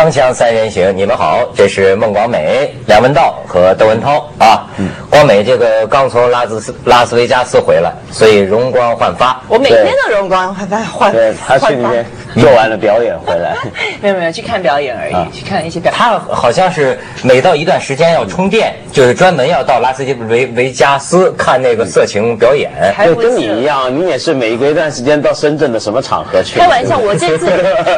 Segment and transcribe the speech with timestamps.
[0.00, 4.66] 锵锵三人行，你们好，这是孟广美、梁文道和窦文涛啊。
[5.10, 9.42] 光美这个刚从拉斯拉斯维加斯回来，所以容光焕发。
[9.48, 12.06] 我每天都容光焕发，焕对他去那边
[12.36, 13.56] 做完了表演回来，
[14.00, 15.98] 没有没有去看表演而已，去看一些表演。
[15.98, 22.70] 他好像是每到一段时间要充电，就是专门要到拉斯维维加斯看那个色情表演。
[23.04, 26.60] 就跟你一样，你也是每隔一段时间到深圳的什么场合去？
[26.60, 27.46] 开玩笑，我这次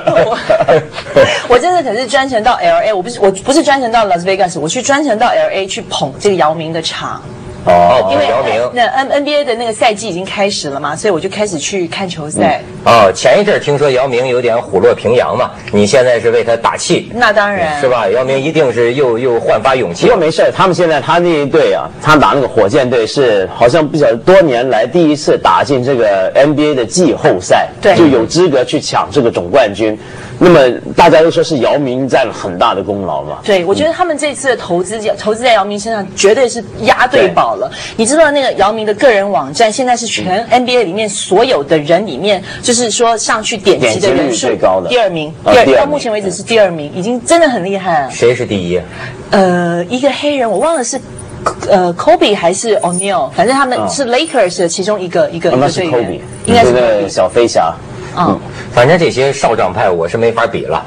[0.07, 0.39] 我
[1.49, 7.02] 我这次可是专程到 L A，我不是我不是专程到 Las Vegas，我去专程到 L A 去捧这个姚明的场。
[7.65, 8.71] 哦，因为姚明。
[8.75, 12.61] 那 N N B A 的那个赛季已经开始了嘛，所以我就开始去看球赛。
[12.85, 18.09] 哦，前一阵听说姚明有点虎落平阳嘛，你现在是为他打气，那当然是吧？
[18.09, 20.17] 姚明一定是又又焕发勇气不过。
[20.17, 29.97] 没事，他们现在他那一队啊，他打那个火箭队是好像不晓得多年来第一次打进这个 NBA 的季后赛，对就有资格去抢这个总冠军。
[30.39, 30.61] 那么
[30.97, 33.39] 大家都说是姚明占了很大的功劳嘛。
[33.45, 37.71] 对，我觉得他们这次的投资投资在姚明身上，绝对是押对宝了。
[37.97, 48.11] 你知道那个姚明的个人网站，现在是全 NBA 里面所有的人里面，就是说上去点击的人数最高的第二名，到目前为止是第二名，已经真的很厉害了。
[48.11, 48.81] 谁是第一？
[49.31, 51.01] 呃，一个黑人，我忘了是。
[51.69, 57.09] 呃，Kobe 还是 O'Neal，反正他们是 Lakers 的其中一个一个一哦那是个队 Kobe，员，应该是这个。
[57.09, 57.75] 小飞侠。
[58.17, 58.39] 嗯，
[58.73, 60.85] 反正这些少壮派我是没法比了，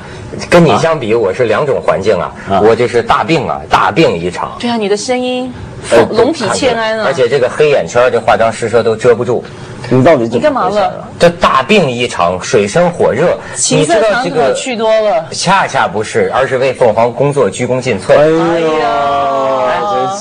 [0.50, 2.32] 跟你相比，我是两种环境啊。
[2.50, 4.52] 啊我这是大病啊，大病一场。
[4.60, 5.52] 对啊，你的声音
[5.92, 7.14] 呃龙体欠安啊而！
[7.14, 9.44] 且这个黑眼圈，这化妆师说都遮不住。
[9.90, 11.08] 你到底怎么了？
[11.20, 13.38] 这大病一场，水深火热，
[13.72, 15.26] 你知道这个去多了。
[15.32, 18.14] 恰恰不是，而是为凤凰工作鞠躬尽瘁。
[18.18, 19.32] 哎呀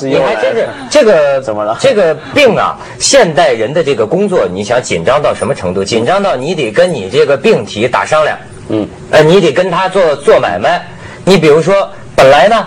[0.03, 5.85] 你还真是这个怎么了这个病啊，现代人的这个工作，你想紧张到什么程度？
[5.85, 8.37] 紧张到你得跟你这个病体打商量，
[8.69, 10.85] 嗯，呃，你得跟他做做买卖。
[11.25, 12.67] 你比如说，本来呢，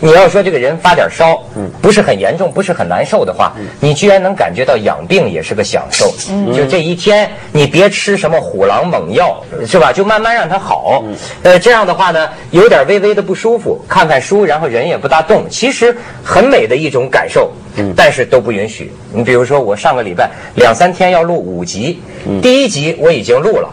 [0.00, 6.12] 你要说这个人发点烧，嗯，不是很严重，不是很难受的话，你居然能感觉到养病也是个享受。
[6.30, 9.92] 嗯，就这一天，你别吃什么虎狼猛药，是吧？
[9.92, 11.04] 就慢慢让它好。
[11.42, 17.50] 呃，这样的话呢，有点微微的不舒服，看看书，然后人也不大动，其实很美的一种感受。
[17.76, 18.92] 嗯，但是都不允许。
[19.12, 22.02] 你比如说，我上个礼拜两三天要录五集，
[22.42, 23.70] 第一集我已经录了。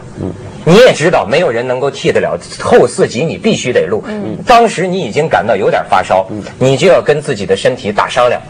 [0.68, 0.74] 嗯。
[0.74, 4.04] 你也知道，没有人能够替得了后四集，你必须得录。
[4.46, 6.26] 当时你已经感到有点发烧，
[6.58, 8.40] 你就要跟自己的身体打商量。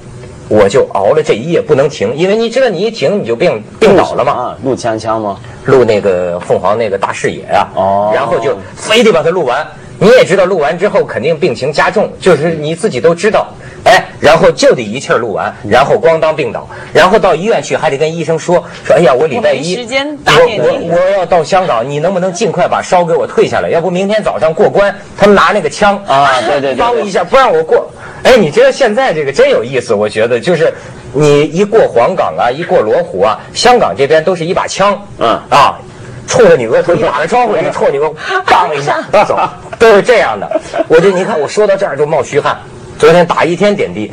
[0.48, 4.32] 我就熬了这一夜不能停，因为你知道你一停你就病病倒了嘛。
[4.32, 5.38] 啊，录锵锵吗？
[5.66, 9.66] 录那个凤凰那个大视野啊，哦然后就非得把它录完。
[9.98, 13.48] 你也知道，录完之后肯定病情加重，就是你自己都知道。
[13.88, 23.71] 哎，然后就得一气儿录完，然后咣当病倒，然后到医院去还得跟医生说说，哎呀，我礼拜一时间打我点滴我我要到香港，你能不能尽快把烧给我退下来？
[23.71, 27.91] 要不明天早上过关，他们拿那个枪啊对对对对帮一下不让我过。
[28.25, 30.71] 哎，你知道现在这个真有意思，我觉得就是
[31.15, 35.78] 你一过黄岗啊，一过罗湖啊，香港这边都是一把枪，嗯啊，
[36.27, 39.38] 冲着你额头一打了招呼，你 冲着你额头当一下走，
[39.78, 40.60] 都是这样的。
[40.88, 42.59] 我就你看，我说到这儿就冒虚汗。
[42.98, 44.10] 昨天打一天点滴，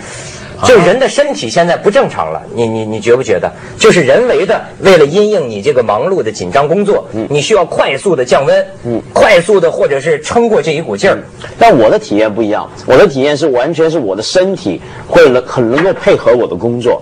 [0.63, 2.41] 就人的身体现在不正常了。
[2.53, 3.51] 你你你觉不觉得？
[3.79, 11.17] 就是人为的，为了因应你这个忙碌的紧张工作，你需要快速的降温，嗯，快速的或者是撑过这一股劲儿。
[11.57, 17.01] 但我的体验不一样，我的体验是完全是我的身体会能很能够配合我的工作。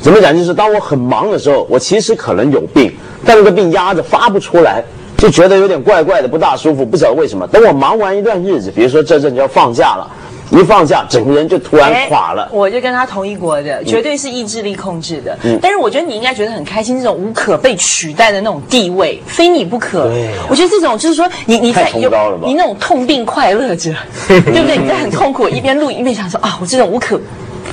[0.00, 0.34] 怎么讲？
[0.34, 2.90] 就是当我很忙的时候，我其实可能有病，
[3.24, 4.82] 但那个病压着发不出来，
[5.18, 7.46] 就觉得有点怪怪的，不大舒服，不知道为什么。
[7.48, 10.08] 等我忙完一段日子，比如说这阵就要放假了，
[10.50, 12.42] 一放下，整个人就突然垮了。
[12.44, 15.36] 哎我就跟他同一国的，绝对是意志力控制的。
[15.60, 20.08] 但是我觉得你应该觉得很开心，这种无可被取代的那种地位，非你不可。
[20.08, 23.92] 对我觉得这种就是说，你你在太崇高了吧你那种痛并快乐着，
[24.28, 24.76] 对不对？
[24.76, 27.20] 你在很痛苦，一边录一边想说啊，我这种无可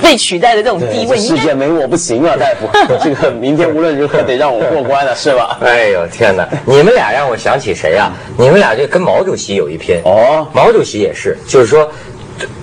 [0.02, 2.68] 被取代的这种地位，这世界没我不行啊， 大夫，
[3.02, 5.58] 这个明天无论如何得让我过关了，是吧？
[5.64, 6.46] 哎呦天哪！
[6.66, 11.90] 你们俩让我想起谁呀、你们俩就跟毛主席有一拼哦毛主席也是，就是说。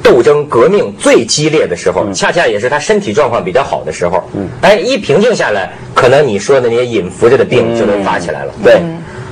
[0.01, 4.23] 斗争革命最激烈的时候，恰恰也是他身体状况比较好的时候。
[4.35, 8.53] 嗯，哎，一平静下来，可能你说的那些隐伏着的病就能发起来了。
[8.63, 8.81] 对，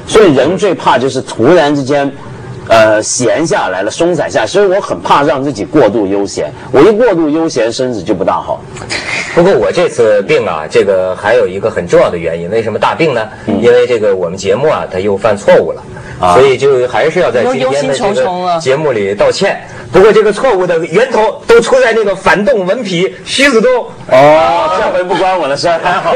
[0.08, 2.12] 所以人最怕就是突然之间，
[2.68, 4.48] 呃，闲下来了，松散下来。
[4.48, 6.52] 所以我很怕让自己过度悠闲。
[6.72, 8.64] 我一过度悠闲，身子就不大好。
[9.34, 13.28] 不过我这次病啊，这个还有一个很重要的原因，为什么大病呢？
[13.48, 15.82] 因为这个我们节目啊，他又犯错误了。
[16.22, 19.60] 啊所以就还是要在今天的这个节目里道歉。
[19.92, 23.70] 不过这个错误的源头都出在那个反动文痞徐子东。
[24.10, 26.14] 哦，这回不关我的事儿， 还好。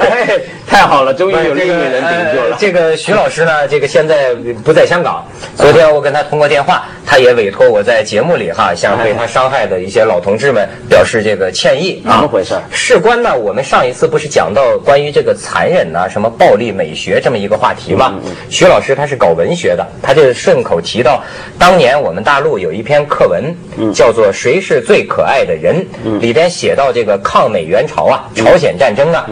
[0.00, 0.28] 哎，
[0.68, 2.56] 太好了，终于有另一个人顶住了。
[2.58, 4.34] 这个徐老师呢， 这个现在
[4.64, 5.24] 不在香港。
[5.56, 12.16] 昨天我跟他通过电话，他也委托我在节目里哈，向被他伤害的一些老同志们表示这个歉意啊。
[12.16, 12.54] 怎么回事？
[12.70, 18.14] 事关呢，我们上一次不是讲到关于这个残忍呐、什么暴力美学这么一个话题吗？
[18.50, 21.22] 徐老师他是搞文学的，他就顺口提到，
[21.58, 23.54] 当年我们大陆有一篇课文，
[23.94, 25.86] 叫做《谁是最可爱的人》，
[26.20, 29.26] 里边写到这个抗美援朝啊，朝鲜战争啊。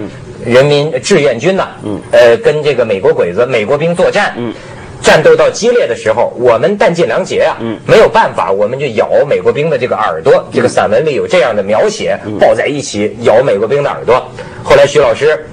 [0.45, 4.53] 人民志愿军呐，嗯，呃，跟这个美国鬼子、美国兵作战，嗯，
[5.03, 10.47] 战斗到激烈的时候，我们弹尽粮绝啊，嗯，没有办法，我们就咬美国兵的这个耳朵。
[10.53, 14.23] 这个散文里有这样的描写，抱在一起咬美国兵的耳朵。
[14.63, 15.47] 后来徐老师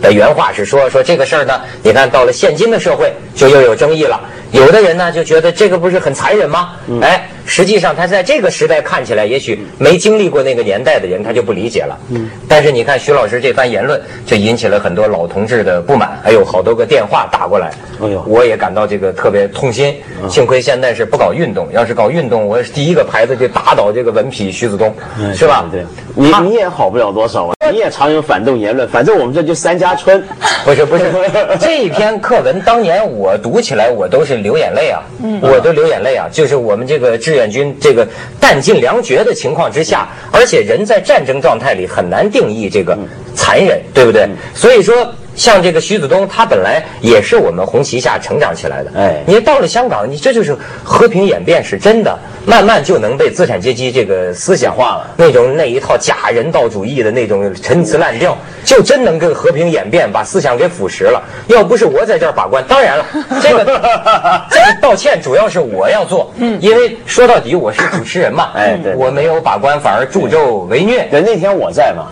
[0.00, 4.20] 的原话是说，说这个事儿呢，你看到了现今的社会就又有争议了。
[4.52, 6.72] 有的人呢就觉得这个不是很残忍吗？
[7.02, 11.96] 哎，实际上他在这个时代看起来，也许没经历过那个年代的人，他就不理解了。
[12.10, 17.72] 嗯，但是你看徐老师这番言论，就引起了很多老同志的不满，还有好多个电话打过来。
[18.02, 19.94] 哎呦，我也感到这个特别痛心。
[20.28, 24.94] 幸亏现在是不搞运动，要是搞运动，我第一个牌子就打倒这个文痞徐子东，
[25.34, 25.64] 是吧？
[25.70, 25.84] 对，
[26.14, 28.88] 你你也好不了多少啊，你也常有反动言论。
[28.88, 30.22] 反正我们这就三家村，
[30.64, 31.04] 不是不是，
[31.58, 34.36] 这一篇课文当年我读起来，我都是。
[34.46, 35.02] 流眼泪啊，
[35.40, 36.28] 我都流眼泪啊！
[36.30, 38.06] 就是我们这个志愿军这个
[38.38, 42.96] 弹尽粮绝的情况之下，而且人在战争状态里很难定义这个
[43.36, 44.28] 残忍，对不对？
[44.52, 45.06] 所以说。
[45.36, 48.90] 像这个徐子东，他本来也是我们红旗下成长起来的。
[48.96, 55.10] 哎，你到了香港，你这就是和平演变是真的，慢慢就能被资产阶级这个思想化了。
[55.14, 58.34] 那种那一套假人道主义的那种陈词滥调，
[58.64, 61.22] 就真能跟和平演变把思想给腐蚀了。
[61.48, 63.04] 要不是我在这儿把关，当然了，
[63.42, 71.06] 这个这个道歉主要是我要做，嗯，因为说到底我是主持人嘛，哎，对，我没有把关，反而助纣为虐。
[71.10, 72.06] 对，那天我在嘛。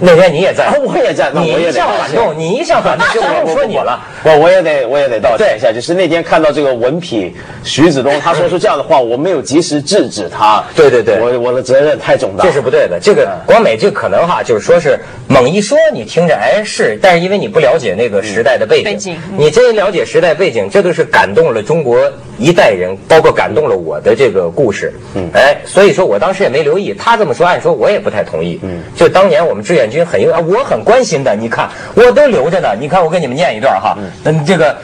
[0.00, 1.30] 那天你也在，我也在。
[1.34, 4.00] 你一向反动，你一向反动， 就不用说你了。
[4.24, 5.72] 我我也得，我也得道歉一下。
[5.72, 7.30] 就是那天看到这个文痞
[7.62, 10.64] 徐子东，他说出这样的话，我没有及时制止他。
[10.74, 12.44] 对对对，我我的责任太重大。
[12.44, 12.98] 这是不对的。
[13.00, 14.98] 这个广美这可能哈，就是说是
[15.28, 24.92] 猛一说，你听着哎是，但是因为你不了解那个时代的背景，你真了解时代背景，这都是感动了中国一代人，包括感动了我的这个故事。
[25.14, 28.58] 嗯，哎，所以说我当时也没留意他这么说，按说我也不太同意。
[28.62, 29.89] 嗯，就当年我们志愿。
[29.90, 31.34] 军很有啊，我很关心的。
[31.34, 32.68] 你看，我都留着呢。
[32.78, 33.96] 你看，我给你们念一段哈。
[34.24, 34.76] 嗯，这个。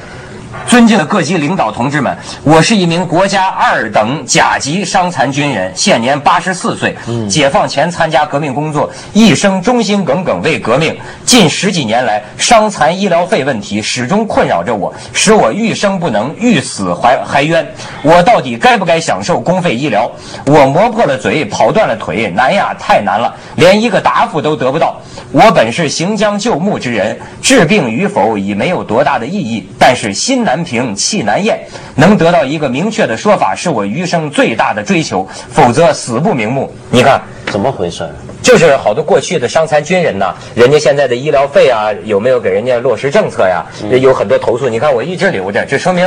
[0.69, 6.97] 尊敬的各级领导同志们，我是一名国家二等甲级伤残军人，现年八十四岁。
[7.29, 10.97] 解放前参加革命工作，一生忠心耿耿为革命。
[11.25, 17.67] 近十几年来，伤残医疗费问题始终困扰着我，使我欲生不能，欲死还还冤。
[18.03, 20.11] 我到底该不该享受公费医疗？
[20.47, 24.97] 我磨破了嘴，跑断了腿，难呀，太难了，连一个答复都得不到。
[25.33, 30.47] 我本是行将就木之人，治病与否已没有多大的意义，但是心。
[30.47, 31.59] 难平气难咽，
[31.95, 35.27] 能得到一个明确的说法，是我余生最大的追求。
[35.51, 36.73] 否则死不瞑目。
[36.91, 38.09] 你看怎么回事？
[38.43, 43.67] 就是好多过去的伤残军人呐，人家现在的医疗费啊，有没有给人家落实政策呀？
[44.01, 44.69] 有很多投诉。
[44.69, 46.07] 你看我一直留着，这说明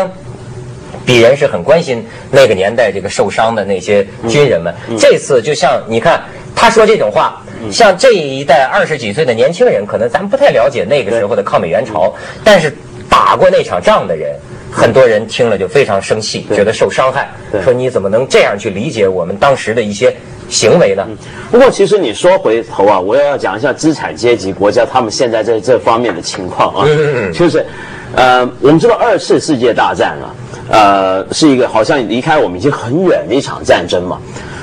[1.05, 4.73] 鄙人是很关心那个年代这个受伤的那些军人们。
[4.97, 6.23] 这次就像你看
[6.55, 12.73] 他说这种话，像这一代二十几岁的年轻人，可能咱不太了解那个时候的抗美援朝，但是。
[13.19, 14.33] 打过那场仗的人，
[14.71, 17.29] 很多人听了就非常生气，觉得受伤害，
[17.61, 20.15] 说你怎么能这样去理解我们当时的一些
[20.47, 21.05] 行为呢？
[21.51, 26.87] 不过，其实你说回头啊，我也要讲一下资产阶级国家他们现在在这方面的情况啊，
[27.33, 27.65] 就是，
[28.15, 30.25] 呃，我们知道二次世界大战啊，
[30.71, 34.17] 呃，是一个好像离开我们已经很远的一场战争嘛。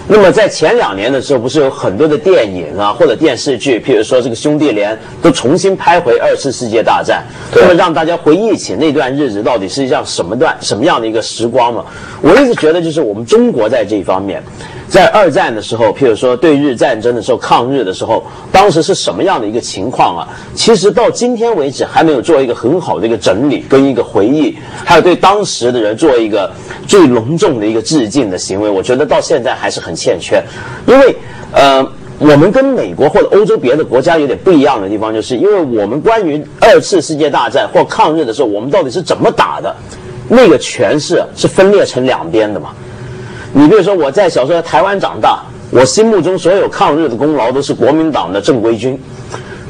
[0.09, 11.85] 那么在前两年的时候，不是有很多的电影啊，或者电视剧，譬如说这个兄弟连都重新拍回二次世界大战，那么让大家回忆起那段日子到底是一样什么段什么样的一个时光嘛？
[12.23, 14.41] 我一直觉得就是我们中国在这一方面。
[14.89, 20.29] 在二战的时候，譬如说对日战争的时候，抗日的时候，当时是什么样的一个情况啊？
[20.55, 26.51] 其实到今天为止还没有做一个很好的一个整理跟一个回忆，还有对当时的人做一个
[26.87, 30.43] 最隆重的一个致敬的行为，我觉得到现在还是很欠缺。
[30.87, 31.17] 因为，
[31.53, 31.85] 呃，
[32.19, 39.75] 我们跟美国或者欧洲别的国家有点不一样的地方，就是因为我们关于二次世界大战或抗日的时候，我们到底是怎么打的，
[40.29, 42.71] 那个诠释是分裂成两边的嘛。
[43.53, 48.99] 你比如说，我在小时候在台湾长大，我心目中所有抗日的功劳都是国民党的正规军。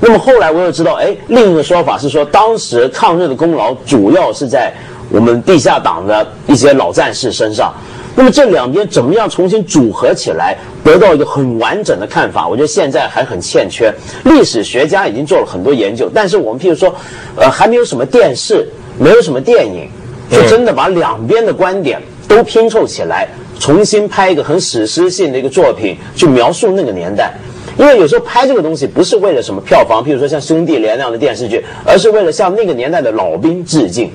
[0.00, 4.72] 那么后来我又知道，哎，另一个说法是说，当时抗日的功劳主要是在
[5.10, 7.72] 我们地下党的一些老战士身上。
[8.18, 12.48] 那么这两边怎么样重新组合起来，得到一个很完整的看法？
[12.48, 13.92] 我觉得现在还很欠缺。
[14.24, 16.94] 历史学家已经做了很多研究，但是我们譬如说，
[17.36, 18.66] 呃，还没有什么电视，
[18.98, 19.88] 没有什么电影，
[20.30, 23.28] 就真的把两边的观点都拼凑起来，
[23.58, 27.32] 重新拍一个很史诗性的一个作品，去描述那个年代。
[27.78, 34.10] 因为有时候拍这个东西不是为了什么票房，譬如说像《兄弟连》那样的电视剧，而是为了向那个年代的老兵致敬。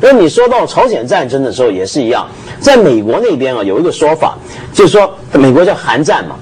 [0.00, 2.28] 那你说到朝鲜战争的时候也是一样，
[2.60, 4.36] 在美国那边啊有一个说法，
[4.72, 6.36] 就是说美国叫韩战嘛，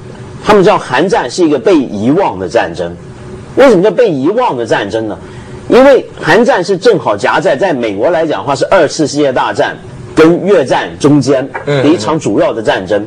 [0.44, 2.92] 他们叫韩战是一个被遗忘的战争。
[3.54, 5.16] 为什么叫被遗忘的战争呢？
[5.68, 9.76] 因为韩战是正好夹在在美国来讲的话是二次世界大战
[10.14, 13.04] 跟越战中间的一场主要的战争。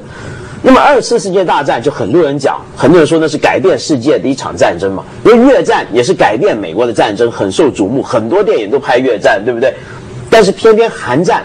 [0.64, 5.04] 那么二次世界大战就很多人讲，很多人说那是改变世界的一场战争嘛。
[5.24, 9.74] 因为越战也是改变美国的战争，很受瞩目，很多电影都拍越战，对不对？
[10.30, 11.44] 但是偏偏韩战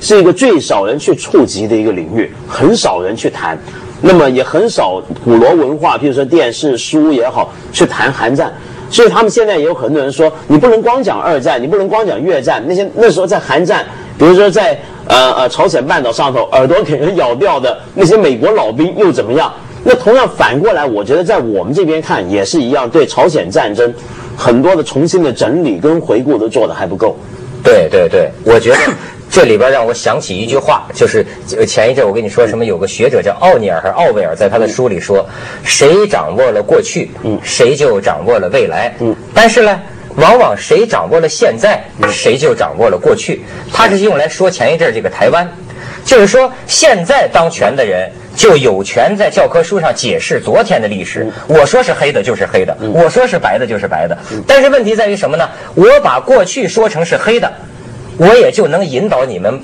[0.00, 3.58] 是一个最少人去触及的一个领域，很少人去谈，
[4.00, 8.52] 那么也很少古罗文化，譬如说电视、书也好，去谈韩战。
[8.88, 12.62] 所以他们现在也有很多人说，你不能光讲二战，你不能光讲越战。
[12.66, 13.84] 那些那时候在韩战，
[14.18, 19.52] 比如说在呃呃朝鲜半岛上头耳朵给人咬掉的那些美国老兵又怎么样？
[19.84, 23.94] 那同样反过来，我觉得在我们这边看也是一样，对朝鲜战争
[24.36, 27.16] 很多的重新的整理跟回顾都做的还不够。
[27.62, 28.76] 对对对，我觉得
[29.30, 31.24] 这里边让我想起一句话，就是
[31.66, 35.24] 前一阵我跟你说什么，有个学者叫奥尼尔还是奥威尔，在他的书里说，
[35.62, 39.80] 谁掌握了过去，嗯，谁就掌握了未来，嗯，但是呢，
[40.16, 43.42] 往往谁掌握了现在，谁就掌握了过去。
[43.72, 45.48] 他是用来说前一阵这个台湾，
[46.04, 51.30] 就是说现在当权的人就有权在教科书上解释昨天的历史。
[51.46, 54.16] 我说是黑的就是黑的，我说是白的就是白的。
[54.46, 55.48] 但是问题在于什么呢？
[55.74, 57.52] 我把过去说成是黑的。
[58.18, 59.60] 我也就能引导你们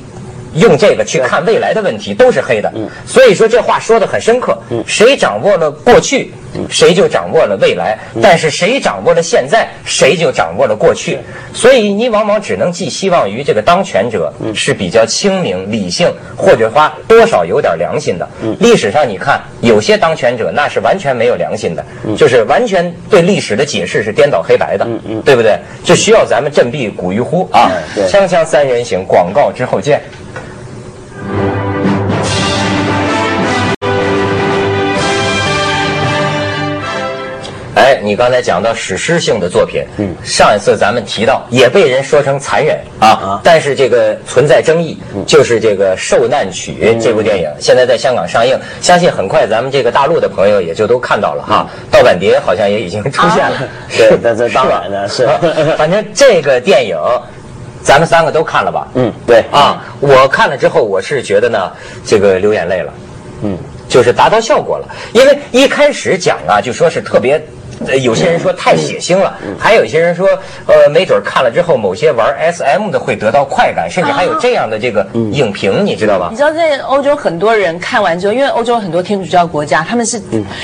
[0.53, 2.71] 用这个去看未来的问题，都是黑的。
[3.07, 4.59] 所以说这话说的很深刻。
[4.87, 6.35] 谁掌握了过去，
[6.69, 11.19] 谁就掌握了未来；但是谁掌握了现在，谁就掌握了过去。
[11.55, 18.29] 所以你往往只能寄希望于这个当权者是比较清明、理性，或者花多少有点良心的。
[18.59, 21.85] 历史上你看，有些当权者那是完全没有良心的，
[22.17, 24.87] 就是完全对历史的解释是颠倒黑白的，
[25.25, 25.59] 对不对？
[25.85, 27.71] 就需要咱们振臂鼓于呼啊！
[28.09, 30.01] 锵锵三人行，广告之后见。
[37.83, 44.97] 哎，你刚才讲到史诗性的作品，嗯，上一次咱们提到也被人说成残忍啊，但是这个存在争议，
[45.27, 51.67] 就是这个《受难曲》这部电影，现在在香港上映，相信很快咱们这个大陆的朋友也就都看到了哈。
[51.91, 55.29] 盗版碟好像也已经出现了， 对，那这当然的 是，
[55.77, 56.97] 反正这个电影，
[57.83, 58.87] 咱们三个都看了吧？
[58.95, 59.43] 嗯，对。
[59.51, 61.73] 啊，我看了之后，我是觉得呢，
[62.07, 62.95] 这个流眼泪了，
[63.43, 63.59] 嗯，
[63.89, 67.45] 就是达到效果了，因为一开始讲啊，就说是特别。
[67.87, 70.27] 呃，有些人说太血腥了，还有一些人说，
[70.67, 76.29] 呃，没准看了之后，某些玩 SM 的会得到快感，甚至还有这样的这个影评，你知道吧？
[76.31, 80.21] 你知道在欧洲很多人看完之后，因为欧洲很多天主教国家，他们是，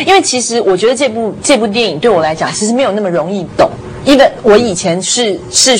[0.06, 3.70] 因为其实我觉得这部这部电影对我来讲，其实没有那么容易懂。
[4.04, 5.76] 因为我以前是是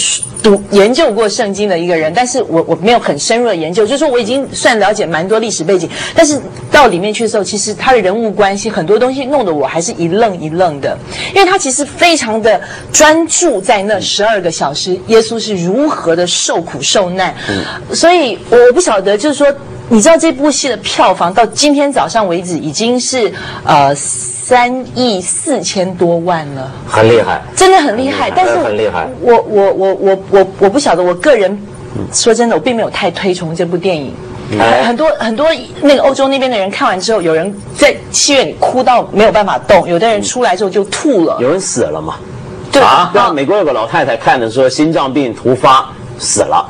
[0.49, 6.41] 读研究过圣经的一个人，但是我我没有很深入的研究，就是说我已经算了解蛮多历史背景，但是
[6.73, 10.97] 到里面去的时候，其实他的人物关系很多东西弄得我还是一愣一愣的，
[11.35, 12.59] 因为他其实非常的
[12.91, 17.35] 专注在那十二个小时，耶稣是如何的受苦受难，
[17.93, 19.47] 所以我不晓得，就是说，
[19.91, 23.33] 你知道这部戏的票房到今天早上为止已经是
[23.65, 23.95] 呃。
[24.49, 28.31] 三亿四千多万了，很厉害，真的很厉害。
[28.35, 29.07] 但是很厉害。
[29.21, 31.63] 我我我我我我不晓得，我个人
[32.15, 34.11] 说真的，我并没有太推崇这部电影。
[34.83, 35.47] 很多很多
[35.83, 41.37] 那个欧洲那边的人看完之后，有人在戏院里哭到没有办法动，有的人出来之后就吐了。
[41.43, 42.15] 有人死了吗？
[42.73, 45.87] 对啊，美国有个老太太看的时候心脏病突发
[46.19, 46.67] 死了。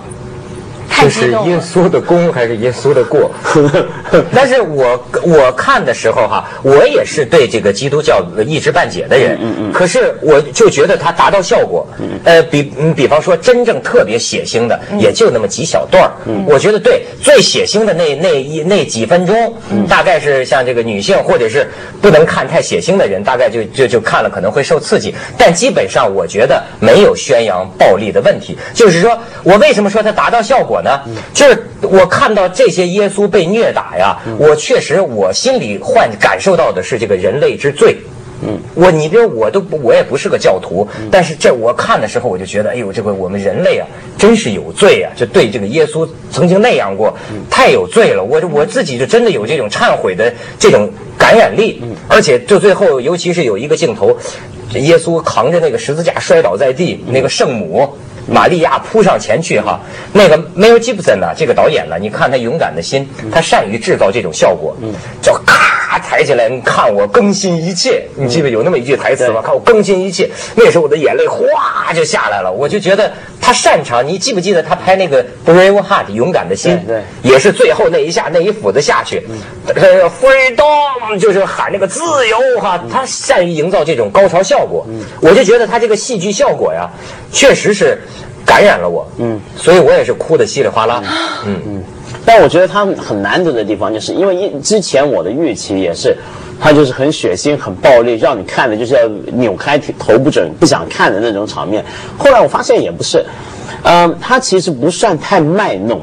[1.00, 3.30] 这是耶稣的功还是耶稣的过？
[4.34, 9.38] 但是我我看的时候哈，我也是对这个基督教一知半解的人。
[9.40, 9.72] 嗯嗯。
[9.72, 11.86] 可是我就觉得它达到效果。
[12.00, 12.18] 嗯。
[12.24, 16.10] 呃，比嗯，比方说真正特别血腥的，也就那么几小段儿。
[16.26, 16.44] 嗯。
[16.48, 19.54] 我觉得对最血腥的那那一那几分钟，
[19.88, 21.68] 大概是像这个女性或者是
[22.00, 25.14] 不能看太血腥的人，大概就就就看了可能会受刺激。
[25.36, 28.58] 但基本上我觉得没有宣扬暴力的问题。
[28.74, 30.87] 就是说我为什么说它达到效果呢？
[31.34, 37.96] 就是我看到这些耶稣被虐打呀，我确实我心里幻感受到的是这个人类之罪，
[38.42, 45.10] 嗯，我你比如我都我也不是个教徒，但是这我看的时候我就觉得，哎呦，这个我们人类啊，真是有罪啊！
[45.16, 47.16] 就对这个耶稣曾经那样过，
[47.50, 48.22] 太有罪了。
[48.22, 54.16] 我我自己就真的有这种忏悔的这种感染力，而且就最后，尤其是有一个镜头，
[54.74, 57.96] 耶稣扛着那个十字架摔倒在地，那个圣母。
[58.30, 59.80] 玛利亚扑上前去哈，
[60.12, 61.34] 那个 Mel Gibson 呢？
[61.36, 61.96] 这个导演呢？
[61.98, 64.76] 你看他勇敢的心，他善于制造这种效果，
[65.22, 65.67] 叫咔
[65.98, 68.06] 抬起来，你看我更新一切。
[68.16, 69.42] 你记得有那么一句台词吗？
[69.42, 72.50] 看我更新一切，那时候我的眼泪哗就下来了。
[72.50, 74.06] 我就觉得他擅长。
[74.06, 76.80] 你记不记得他拍那个 Brave Heart 勇敢的心？
[76.86, 79.26] 对，也是最后那一下那一斧子下去
[79.66, 82.82] ，Freedom 就是喊那个自由哈。
[82.90, 84.86] 他善于营造这种高潮效果。
[85.20, 86.88] 我就觉得他这个戏剧效果呀，
[87.32, 88.00] 确实是。
[88.46, 91.02] 感染了我，嗯，所以我也是哭的稀里哗啦，
[91.44, 91.84] 嗯嗯。
[92.24, 96.16] 但我觉得他很难得的地方，就是因为一之前我的预期也是，
[96.60, 101.84] 他就是很血腥、很暴力，让你看的就是要扭开头不准、不想看的那种场面。
[102.16, 103.24] 后来我发现也不是，
[103.82, 106.00] 嗯，他其实不算太卖弄。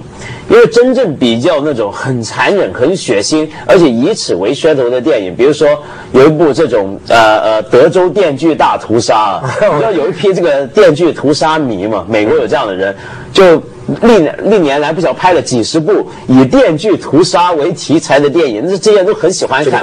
[0.47, 5.67] 因为真正比较那种很残忍、很血腥，而且以此为噱头的电影，比如说
[6.11, 12.05] 有一部这种呃呃德州电锯大屠杀，你知道有一批这个电锯屠杀迷嘛？
[12.07, 12.95] 美国有这样的人，
[13.33, 13.59] 就
[14.01, 19.81] 历历年来不晓拍了几十部以电锯屠杀为题材的电影，那这些人都很喜欢看。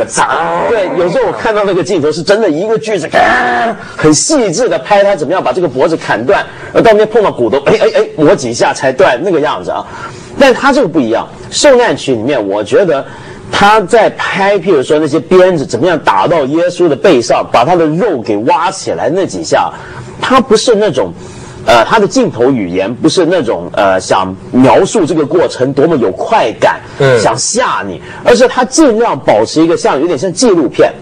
[0.68, 3.08] 对，有时候我看到那个镜头是真的一个锯子，
[3.96, 9.86] 很细致的拍他怎么样把这个脖子砍断，而到那边碰到骨头，哎哎哎，磨几下才断那个样子啊。
[10.38, 13.04] 但他这个不一样，《受难曲》里面，我觉得
[13.52, 19.70] 他在拍，譬如说那些鞭子怎么样打到耶稣的背上，把他的肉给挖起来那几下，
[20.20, 21.12] 他不是那种，
[21.66, 30.92] 呃，他的镜头语言不是那种呃想描述这个过程多么有快感，嗯，想吓你，而是他尽量保持一个像有点像纪录片。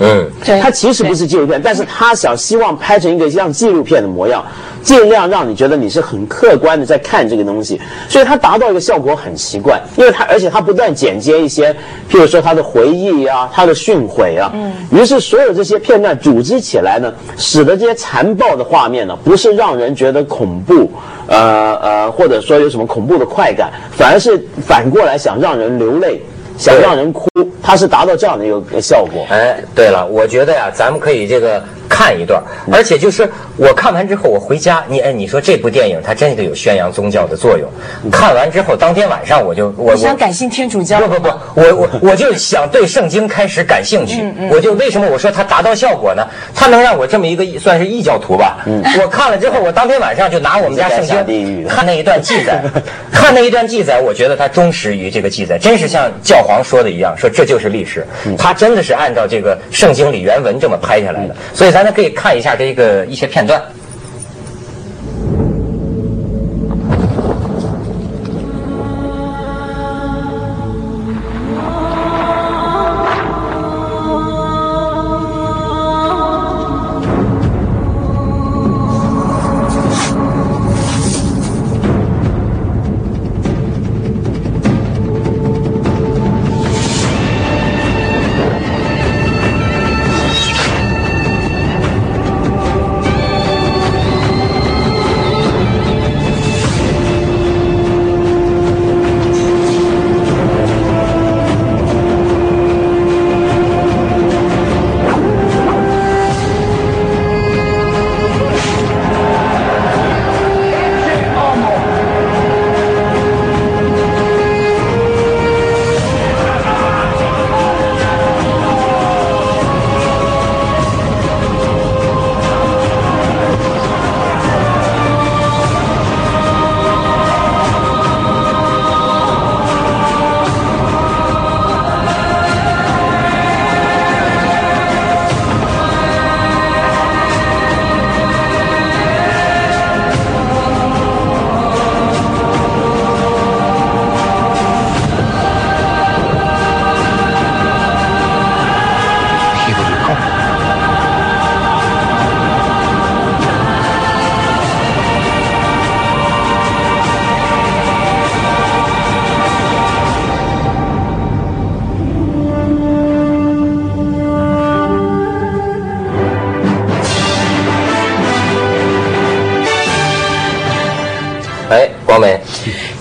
[0.00, 0.30] 嗯，
[0.62, 4.44] 他其实不是纪录片，但是他想希望拍成一个像纪录片的模样，
[4.82, 11.72] 尽量让你觉得你是很客观的在看这个东西，所以它达到一个效果很奇怪，因为它而且它不断剪接一些，
[12.10, 20.90] 譬如说他的回忆啊，他的训诲啊，嗯，于是所有这些片段组织起来呢，使得这些残暴的画面呢，不是让人觉得恐怖，
[21.26, 26.22] 呃呃，或者说有什么恐怖的快感，反而是反过来想让人流泪。
[26.56, 27.28] 想让人哭，
[27.62, 29.24] 它是达到这样的一个效果。
[29.30, 31.62] 哎，对了，我觉得呀，咱们可以这个。
[31.88, 37.68] 看一段，而且就是我看完之后，我回家，你哎，你说这部电影它真的有宣扬宗教的作用。
[38.12, 41.00] 看完之后，当天晚上我就我想改信天主教。
[41.00, 44.22] 不不不，我我我就想对圣经开始感兴趣。
[44.50, 46.26] 我就为什么我说它达到效果呢？
[46.54, 48.58] 它能让我这么一个算是异教徒吧。
[49.00, 52.62] 我看了之后，我当天晚上就拿我们家圣经看那一段记载，
[53.10, 58.06] 看那一段记载，我觉得它忠实于这个记载，真是像教皇说的一样，说这就是历史。
[58.36, 61.70] 它真的是按照这个圣经里原文这么拍下来的，所以。
[61.78, 63.62] 大家可以看一下这个一些片段。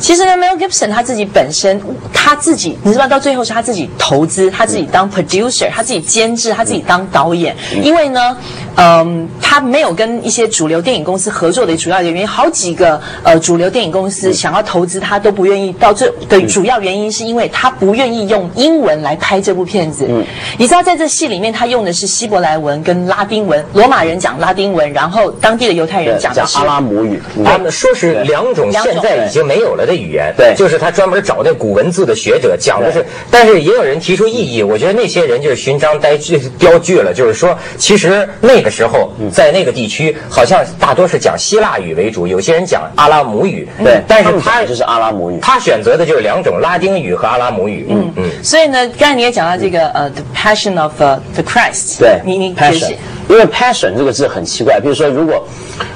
[0.08, 1.78] 其实呢，Mel Gibson 他自己本身
[2.13, 7.54] 他自己，你知道到最后是他自己投资，他自己当 producer，他自己监制，他自己当导演。
[7.84, 8.38] 因为呢，
[8.77, 15.73] 嗯，他没有跟一些主流电影公司合作的主要的原因，好几个呃主流电影公司想要投资他都不愿意。
[15.73, 20.05] 到这的主要原因是因为他不愿意用英文来拍这部片子。
[20.07, 20.23] 嗯，
[20.59, 27.19] 你知道在这戏里面他用的是希伯来文跟拉丁文，罗马人讲拉丁文，然后当地的犹太人讲的是阿拉姆语。
[27.43, 30.31] 他们说是两种现在已经没有了的语言。
[30.37, 34.61] 对，就是他专门找那古文字的学者讲的是，但是也有人提出异议。
[34.61, 43.67] 我觉得那些人就是寻章呆句标句了，就是说，其实那个时候在那个地区，好像大多是讲希腊语为主，有些人讲阿拉姆语。
[43.84, 47.86] 对，但是他就是阿拉姆语，他选择的就是两种拉丁语和阿拉姆语。
[47.89, 48.43] 嗯嗯。
[48.43, 51.99] 所以呢，刚才你也讲到这个呃，the passion of the Christ。
[51.99, 52.95] 对，你你解释。
[53.30, 55.45] 因为 passion 这个字很奇怪，比如说如果，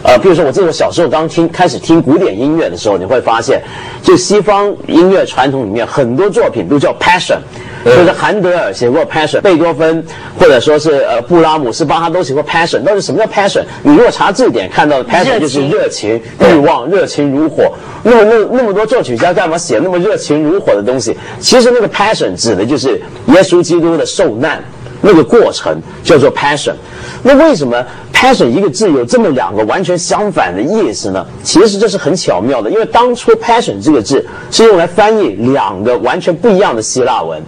[0.04, 3.62] 呃，比如说我记得我小时候刚听开始听古典音乐的时候，你会发现，
[4.04, 7.38] 就西方音乐传统里面很多作品都叫 passion，
[7.84, 10.04] 就是韩德尔写过 passion，贝多芬
[10.38, 12.84] 或者说是呃布拉姆斯巴哈都写过 passion。
[12.84, 13.64] 到底什么叫 passion？
[13.84, 17.72] 你如果查字典看到的 passion 就是热情、欲望、热情如火。
[18.04, 21.16] 那么那那么多作曲家干嘛写那么热情如火的东西？
[21.40, 24.64] 其实那个 passion 指的就是耶稣基督的受难。
[25.02, 26.76] 那个过程叫做 passion，
[27.24, 27.84] 那为什么
[28.14, 31.26] passion 一个字有这么两个完全相反的意思呢？
[31.44, 37.42] 其实这是很巧妙的，因为当初 passion 这个字是用来翻译两个完全不一样的希腊文，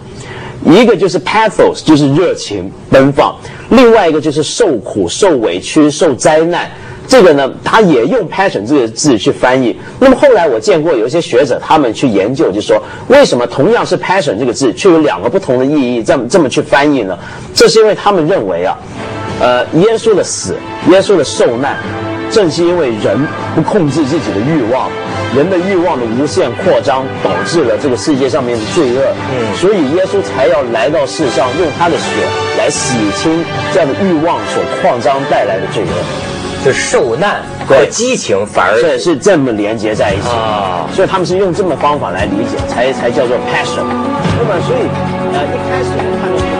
[0.64, 3.36] 一个就是 pathos，就是热情奔放，
[3.70, 6.70] 另外一个就是受苦、受委屈、受灾难。
[7.06, 9.76] 这个呢，他也用 passion 这个字去翻译。
[10.00, 17.16] 那么后来我见过有一些学者，他们去研究，就说为什么同样是 passion 这个字，却有两个不同的意义，这么这么去翻译呢？
[17.54, 18.76] 这是因为他们认为啊，
[19.40, 20.56] 呃，耶稣的死，
[20.90, 21.76] 耶稣的受难，
[22.30, 23.18] 正是因为人
[23.54, 24.90] 不控制自己的欲望，
[25.36, 29.02] 人的欲望的无限扩张，导致了这个世界上面的罪恶。
[29.30, 32.04] 嗯，所以耶稣才要来到世上，用他的血
[32.58, 36.33] 来洗清这样的欲望所扩张带来的罪恶。
[36.64, 43.84] 就受难和激情反而是是这么连接在一起啊，所以他们是用这么方法来理解，才才叫做 passion。
[44.38, 44.88] 那么所以
[45.34, 46.53] 呃一开始。